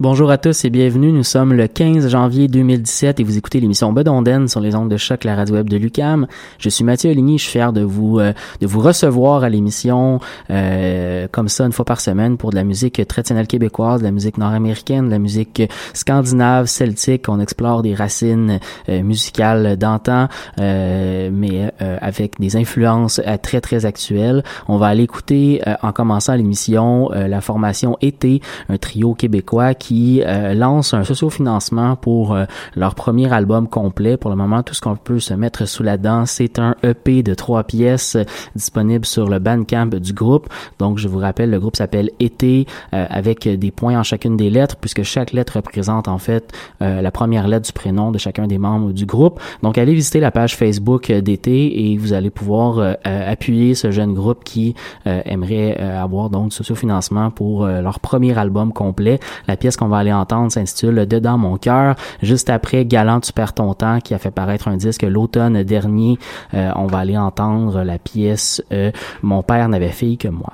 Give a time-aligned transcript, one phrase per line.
[0.00, 1.10] Bonjour à tous et bienvenue.
[1.10, 4.96] Nous sommes le 15 janvier 2017 et vous écoutez l'émission Bedonden sur les ondes de
[4.96, 6.28] choc, la radio web de Lucam.
[6.60, 7.36] Je suis Mathieu Ligny.
[7.36, 11.72] Je suis fier de vous euh, de vous recevoir à l'émission euh, comme ça une
[11.72, 15.18] fois par semaine pour de la musique traditionnelle québécoise, de la musique nord-américaine, de la
[15.18, 15.62] musique
[15.94, 17.28] scandinave, celtique.
[17.28, 24.44] On explore des racines euh, musicales d'antan, mais avec des influences très très actuelles.
[24.68, 30.20] On va aller écouter en commençant l'émission la formation Été, un trio québécois qui qui
[30.22, 32.44] euh, lance un sociofinancement pour euh,
[32.76, 34.18] leur premier album complet.
[34.18, 37.22] Pour le moment, tout ce qu'on peut se mettre sous la dent, c'est un EP
[37.22, 40.50] de trois pièces euh, disponible sur le Bandcamp du groupe.
[40.78, 44.76] Donc, je vous rappelle, le groupe s'appelle Été avec des points en chacune des lettres,
[44.76, 48.92] puisque chaque lettre représente en fait la première lettre du prénom de chacun des membres
[48.92, 49.40] du groupe.
[49.62, 54.44] Donc, allez visiter la page Facebook d'Été et vous allez pouvoir appuyer ce jeune groupe
[54.44, 59.20] qui aimerait avoir donc du sociofinancement pour leur premier album complet.
[59.46, 61.94] La pièce qu'on va aller entendre s'intitule Dedans mon cœur.
[62.22, 66.18] Juste après Galant, tu perds ton temps qui a fait paraître un disque l'automne dernier.
[66.54, 68.90] Euh, on va aller entendre la pièce euh,
[69.22, 70.52] Mon père n'avait fille que moi.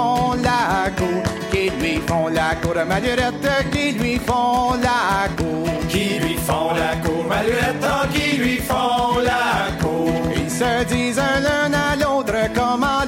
[0.00, 1.22] Font la cour.
[1.50, 5.68] Qui lui font la cour, Malurette, qui lui font la cour.
[5.88, 9.44] Qui lui font la cour, Malurette, qui lui font la
[9.82, 10.12] cour.
[10.36, 12.99] Ils se disent l'un à l'autre comment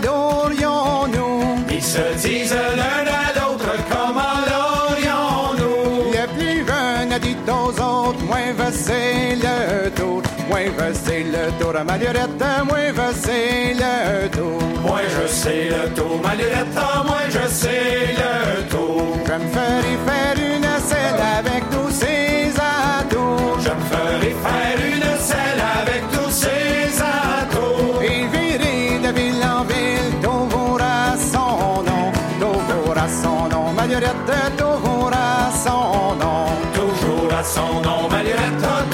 [10.64, 14.62] Moi je sais le tour, Malurette, moi je sais le tour.
[14.80, 19.18] Moi je sais le tour, Malurette, moi je sais le tour.
[19.26, 23.58] Je me ferai faire une selle avec tous ces atours.
[23.58, 28.00] Je me ferai faire une selle avec tous ces atours.
[28.02, 34.56] Et virer de ville en ville, toujours à son nom, toujours à son nom, Malurette,
[34.56, 36.46] toujours à son nom.
[36.72, 38.91] Toujours à son nom, Malurette,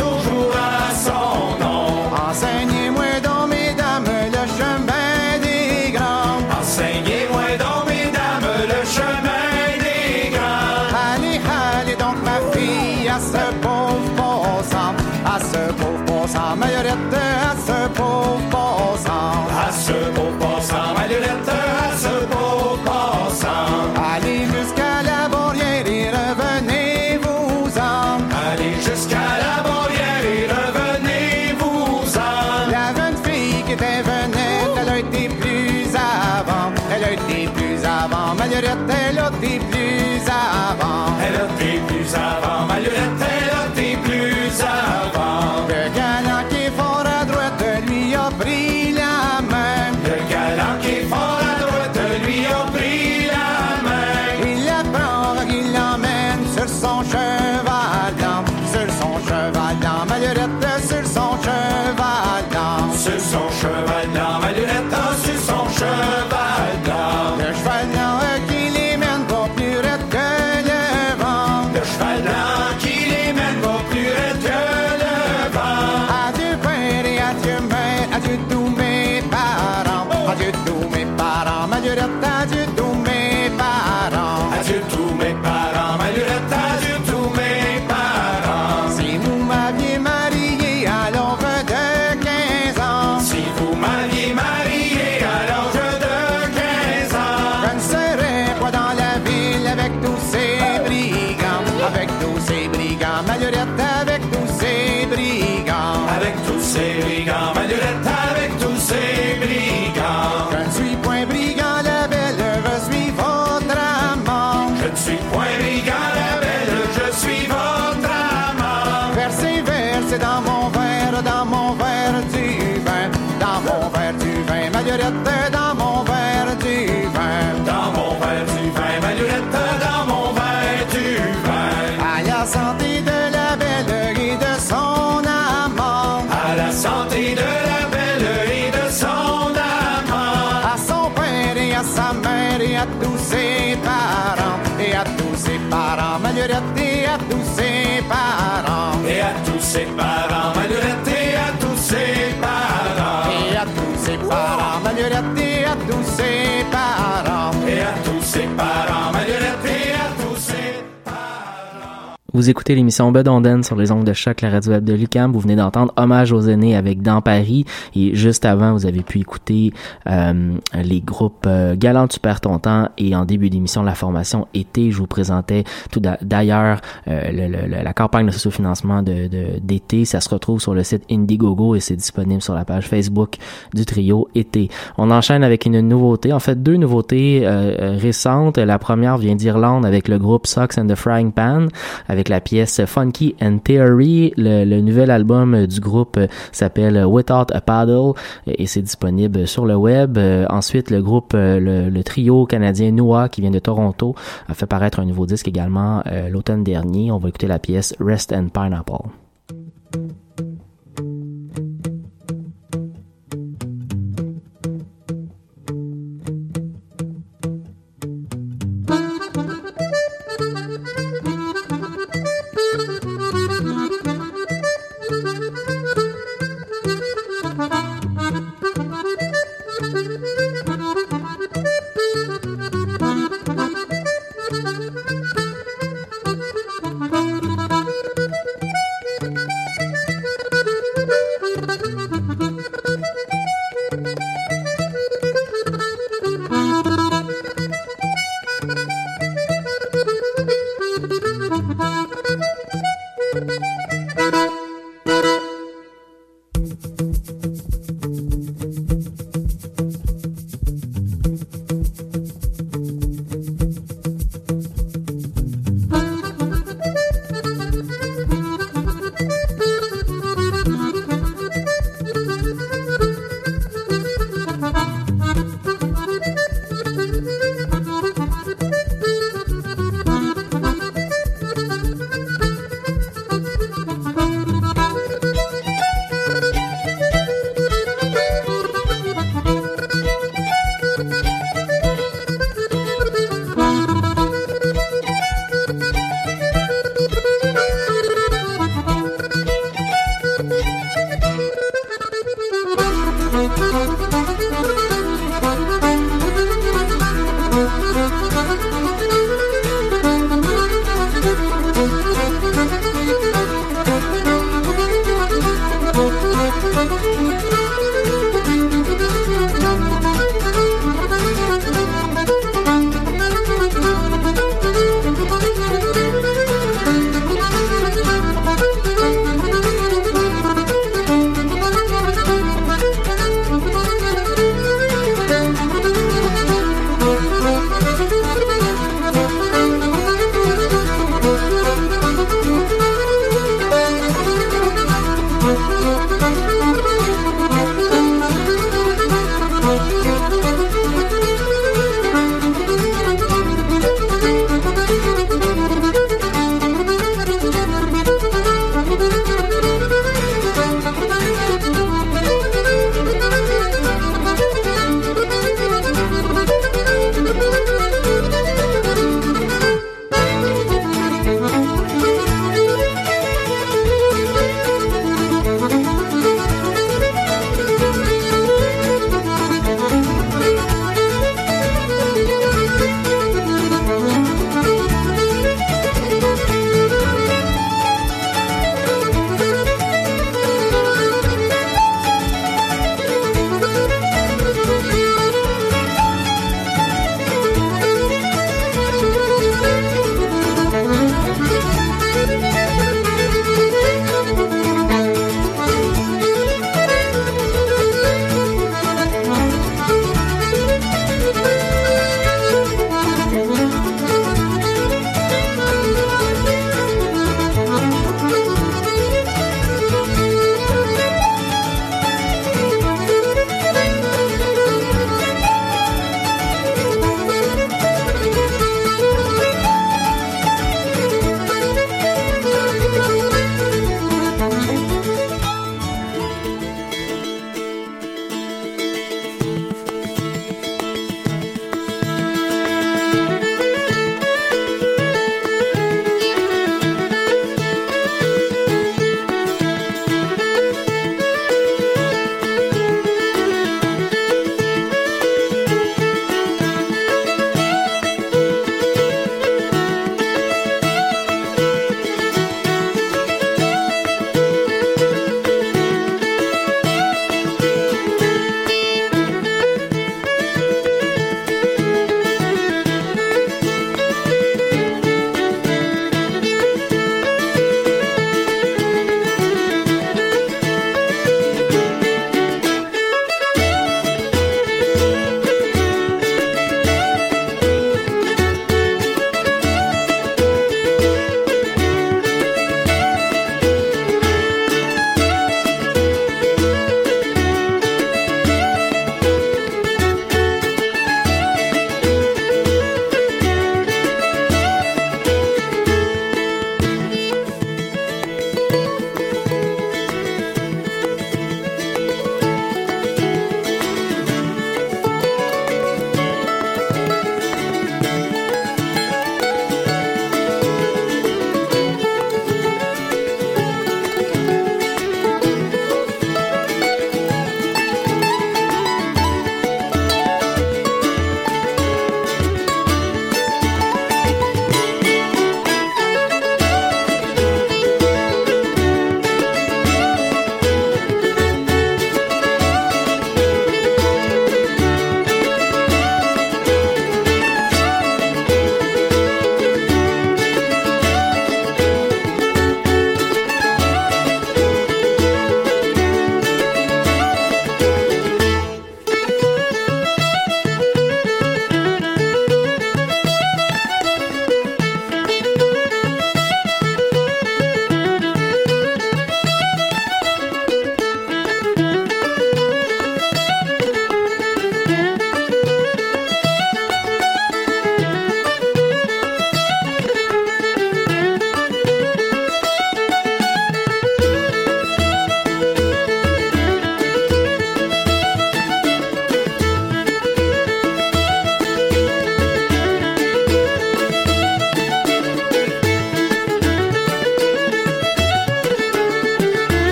[162.39, 165.33] Vous écoutez l'émission Bedonden sur les ondes de choc, la radio web de Lucam.
[165.33, 167.65] Vous venez d'entendre Hommage aux aînés avec Dans Paris.
[167.97, 169.73] Et juste avant, vous avez pu écouter
[170.09, 174.47] euh, les groupes euh, Galant Tu perds ton temps et en début d'émission, la formation
[174.55, 174.93] été.
[174.93, 180.05] Je vous présentais tout d'a- d'ailleurs euh, la campagne de sociofinancement de, de- d'été.
[180.05, 183.35] Ça se retrouve sur le site Indiegogo et c'est disponible sur la page Facebook
[183.75, 184.69] du trio été.
[184.97, 188.59] On enchaîne avec une nouveauté, en fait deux nouveautés euh, récentes.
[188.59, 191.67] La première vient d'Irlande avec le groupe Socks and the Frying Pan
[192.09, 194.33] avec la pièce Funky and Theory.
[194.37, 196.19] Le, nouvel album du groupe
[196.53, 198.13] s'appelle Without a Paddle
[198.47, 200.19] et c'est disponible sur le web.
[200.19, 204.15] Euh, ensuite, le groupe, euh, le, le trio canadien Noah qui vient de Toronto
[204.49, 207.11] a fait paraître un nouveau disque également euh, l'automne dernier.
[207.11, 209.09] On va écouter la pièce Rest and Pineapple.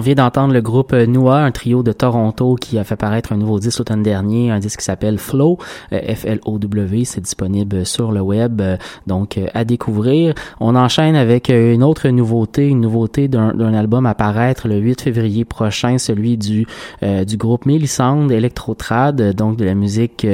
[0.00, 3.36] On vient d'entendre le groupe Noah, un trio de Toronto qui a fait paraître un
[3.36, 5.58] nouveau disque l'automne dernier, un disque qui s'appelle Flow,
[5.92, 10.32] euh, F-L-O-W, c'est disponible sur le web, euh, donc euh, à découvrir.
[10.58, 15.44] On enchaîne avec une autre nouveauté, une nouveauté d'un album à paraître le 8 février
[15.44, 16.66] prochain, celui du
[17.02, 20.26] du groupe Melisande Electrotrad, donc de la musique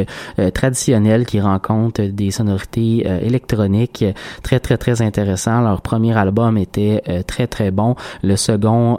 [0.55, 4.05] traditionnelle qui rencontre des sonorités électroniques
[4.42, 5.61] très très très intéressant.
[5.61, 8.98] Leur premier album était très très bon, le second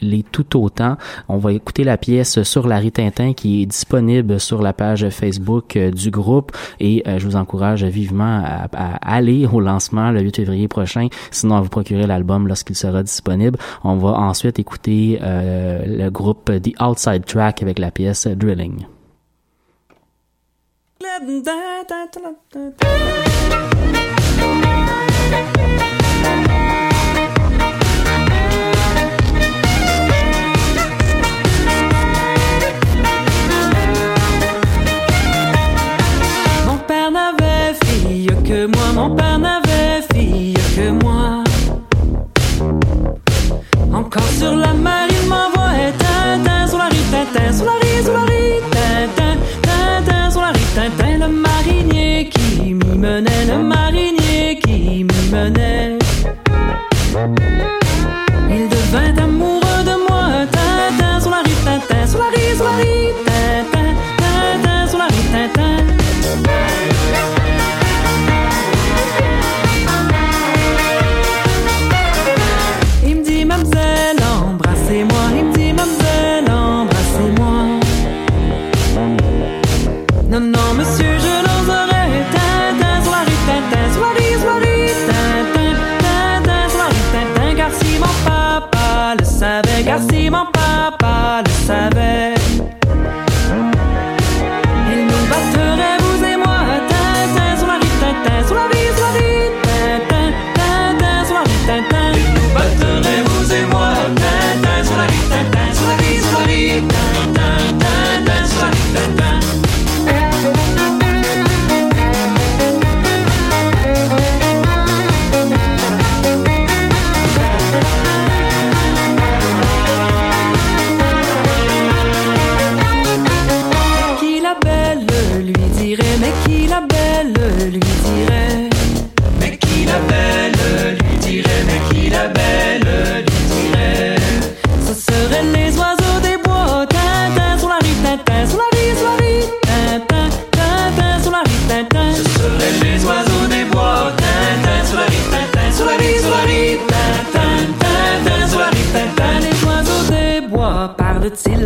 [0.00, 0.96] les tout autant.
[1.28, 5.76] On va écouter la pièce sur Larry Tintin qui est disponible sur la page Facebook
[5.76, 8.68] euh, du groupe et euh, je vous encourage vivement à,
[9.02, 11.08] aller au lancement le 8 février prochain.
[11.30, 13.58] Sinon, à vous procurer l'album lorsqu'il sera disponible.
[13.84, 18.86] On va ensuite écouter euh, le groupe The Outside Track avec la pièce Drilling.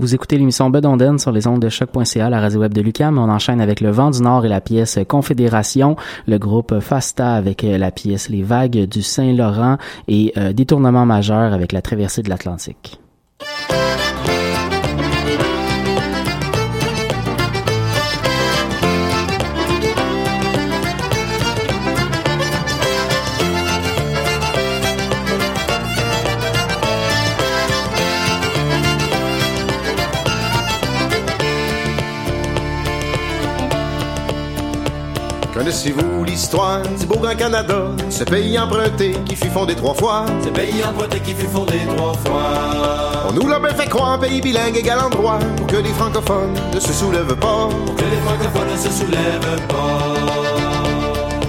[0.02, 3.20] Vous écoutez l'émission Bedonden sur les ondes de choc.ca, la radio web de Lucam.
[3.20, 7.64] On enchaîne avec Le Vent du Nord et la pièce Confédération, le groupe Fasta avec
[7.64, 12.30] euh, la pièce Les Vagues du Saint-Laurent et euh, Détournement majeur avec la traversée de
[12.30, 13.00] l'Atlantique.
[35.72, 40.26] Connaissez-vous l'histoire du beau grand Canada, ce pays emprunté qui fut fondé trois fois?
[40.44, 43.24] Ce pays emprunté qui fut fondé trois fois.
[43.30, 46.80] On nous l'a bien fait croire, pays bilingue égal endroit, pour que les francophones ne
[46.82, 47.70] se soulèvent pas.
[47.86, 50.12] Pour que les francophones ne se soulèvent pas.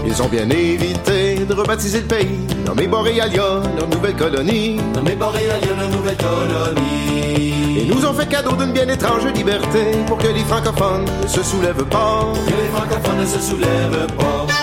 [0.07, 3.43] Ils ont bien évité de rebaptiser le pays, nommé Boréalia,
[3.77, 4.81] leur nouvelle colonie.
[4.95, 7.81] Nommé Boréalia, leur nouvelle colonie.
[7.81, 11.43] Et nous ont fait cadeau d'une bien étrange liberté, pour que les francophones ne se
[11.43, 12.27] soulèvent pas.
[12.33, 14.62] Pour que les francophones ne se soulèvent pas.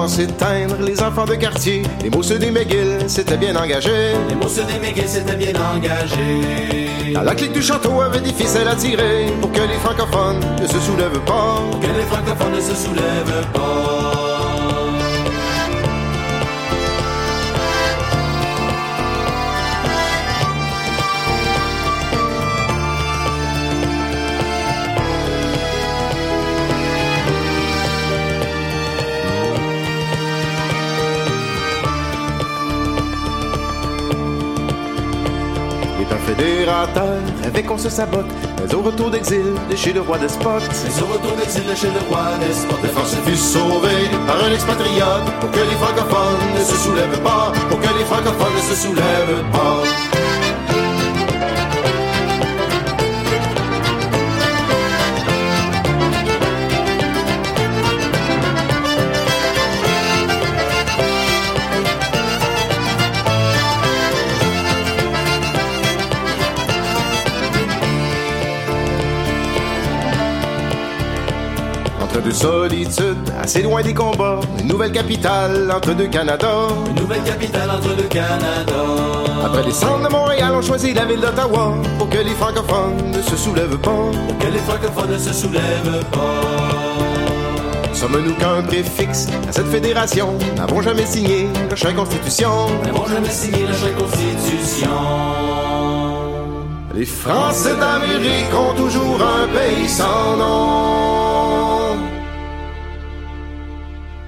[0.00, 4.14] Voir s'éteindre les enfants de quartier, les mots des McGill s'étaient bien engagés.
[4.30, 7.12] Les mots des McGill s'étaient bien engagés.
[7.12, 10.66] Dans la clique du château avait des ficelles à tirer, pour que les francophones ne
[10.66, 11.60] se soulèvent pas.
[11.70, 14.19] Pour que les francophones ne se soulèvent pas.
[37.42, 38.26] Rêvaient qu'on se sabote,
[38.58, 40.62] mais au retour d'exil de chez le roi despote.
[40.84, 42.82] Mais au retour d'exil de chez le roi despote.
[42.82, 47.52] La France fut sauvée par un expatriate pour que les francophones ne se soulèvent pas,
[47.68, 50.49] pour que les francophones ne se soulèvent pas.
[72.30, 76.68] Entre deux solitudes, assez loin des combats, une nouvelle capitale entre deux Canada.
[76.88, 78.84] Une nouvelle capitale entre le Canada.
[79.44, 83.20] Après les centres de Montréal, on choisit la ville d'Ottawa pour que les francophones ne
[83.20, 83.90] se soulèvent pas.
[83.90, 87.94] Pour que les francophones ne se soulèvent pas.
[87.94, 90.34] Sommes-nous qu'un préfixe à cette fédération?
[90.56, 92.50] N'avons jamais signé la chère constitution.
[92.84, 94.88] N'avons jamais signé la chère constitution.
[96.94, 101.19] Les Français d'Amérique ont toujours un pays sans nom.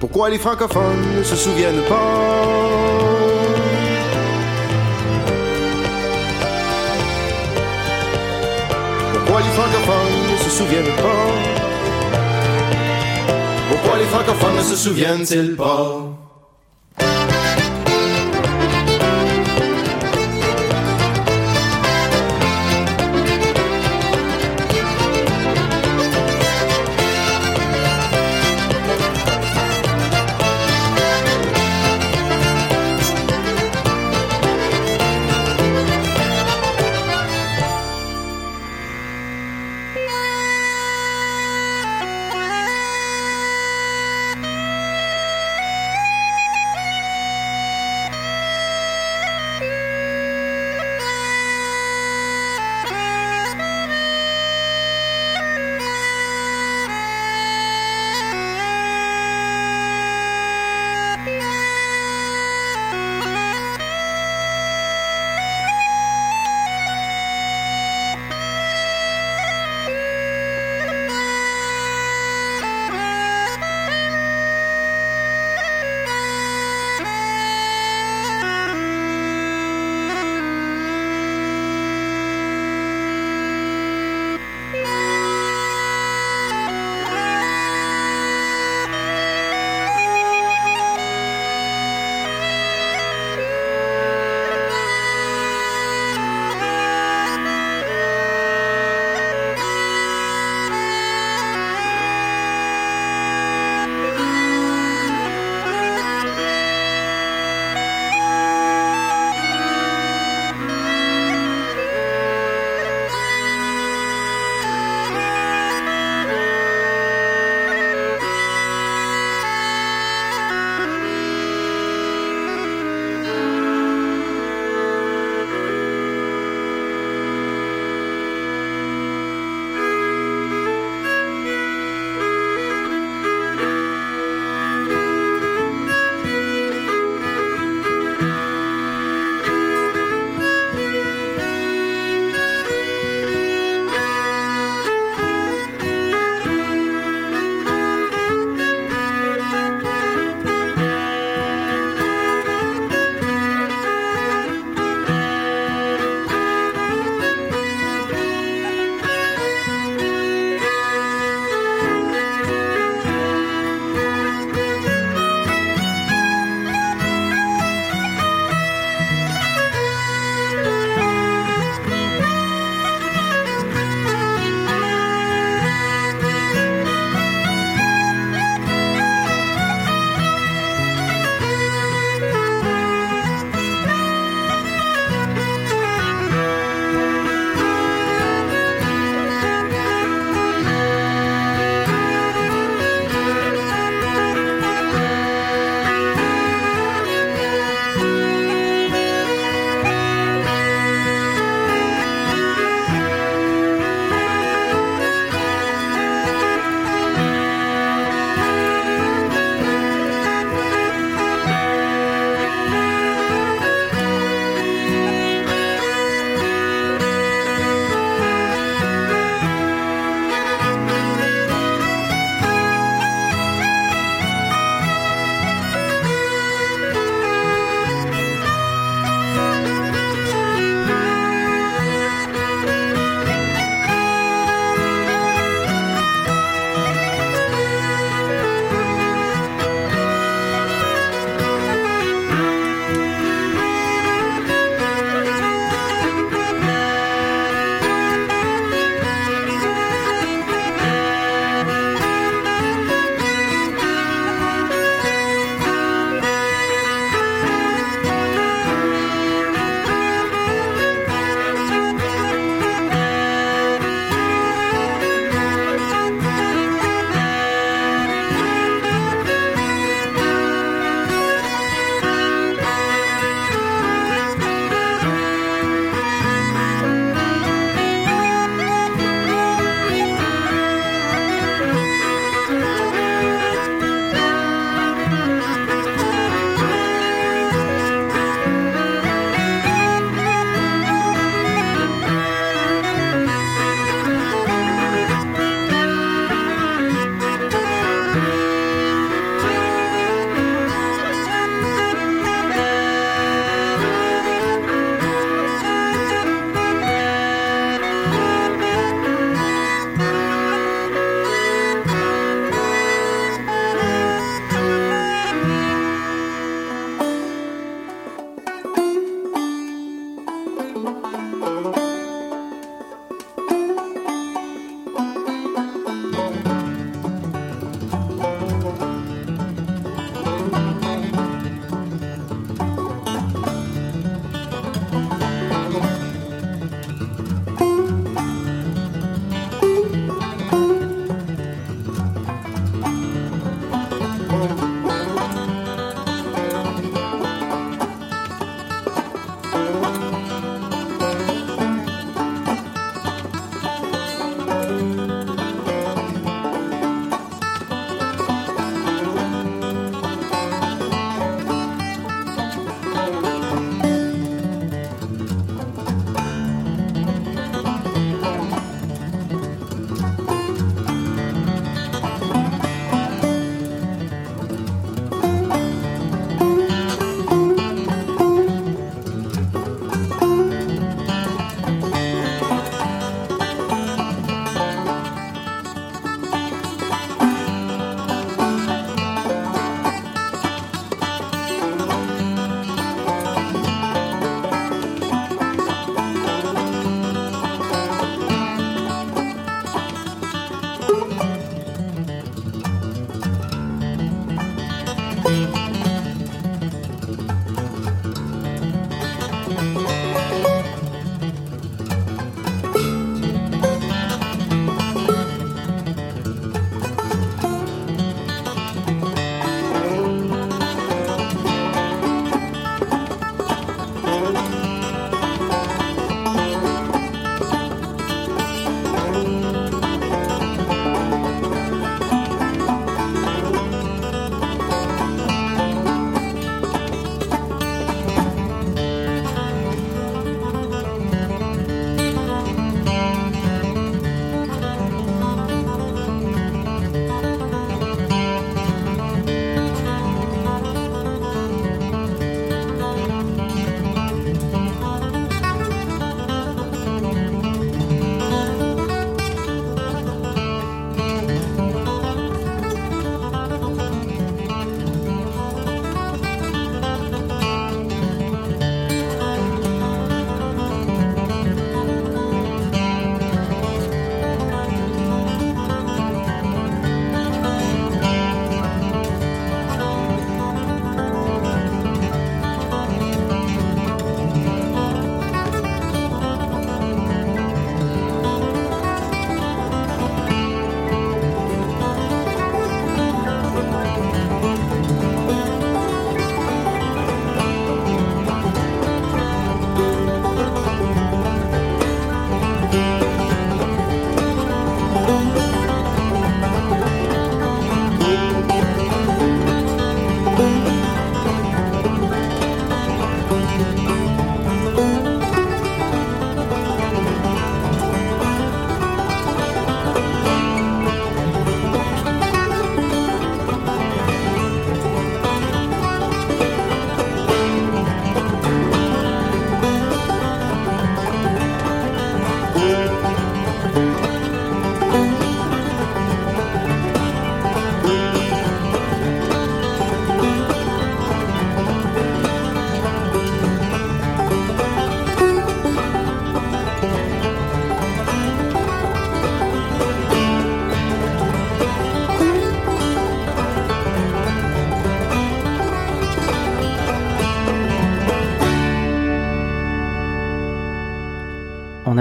[0.03, 1.95] Pourquoi les francophones ne se souviennent pas?
[9.13, 11.25] Pourquoi les francophones ne se souviennent pas?
[13.69, 16.02] Pourquoi les francophones ne se souviennent-ils pas?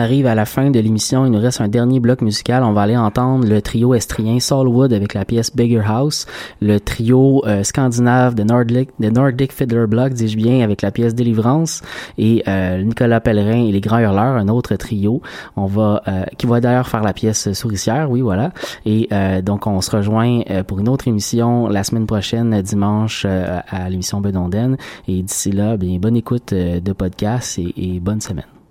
[0.03, 1.25] Arrive à la fin de l'émission.
[1.27, 2.63] Il nous reste un dernier bloc musical.
[2.63, 6.27] On va aller entendre le trio estrien Solwood avec la pièce Bigger House,
[6.61, 11.15] le trio euh, scandinave de Nordic, de Nordic Fiddler Block, dis-je bien, avec la pièce
[11.15, 11.83] Délivrance,
[12.19, 15.23] et euh, Nicolas Pellerin et les Grands Hurleurs, un autre trio.
[15.57, 18.53] On va, euh, qui va d'ailleurs faire la pièce Souricière, oui, voilà.
[18.85, 23.25] Et euh, donc on se rejoint euh, pour une autre émission la semaine prochaine, dimanche,
[23.25, 24.77] à l'émission Bedonden.
[25.09, 28.62] Et d'ici là, bien bonne écoute de podcast et bonne semaine.